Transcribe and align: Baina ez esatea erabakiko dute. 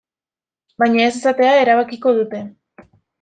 Baina 0.83 1.03
ez 1.09 1.13
esatea 1.19 1.51
erabakiko 1.65 2.15
dute. 2.21 2.41